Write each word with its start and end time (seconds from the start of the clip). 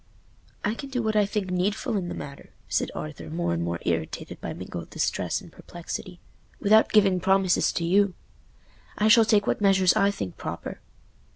"I 0.65 0.73
can 0.73 0.89
do 0.89 1.03
what 1.03 1.15
I 1.15 1.27
think 1.27 1.51
needful 1.51 1.95
in 1.95 2.07
the 2.09 2.15
matter," 2.15 2.49
said 2.67 2.89
Arthur, 2.95 3.29
more 3.29 3.53
and 3.53 3.61
more 3.61 3.79
irritated 3.85 4.41
by 4.41 4.51
mingled 4.51 4.89
distress 4.89 5.41
and 5.41 5.51
perplexity, 5.51 6.19
"without 6.59 6.91
giving 6.91 7.19
promises 7.19 7.71
to 7.73 7.85
you. 7.85 8.15
I 8.97 9.07
shall 9.07 9.25
take 9.25 9.45
what 9.45 9.61
measures 9.61 9.95
I 9.95 10.09
think 10.09 10.37
proper." 10.37 10.79